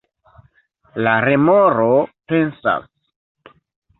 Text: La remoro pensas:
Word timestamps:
La 1.07 1.11
remoro 1.25 1.85
pensas: 2.33 2.89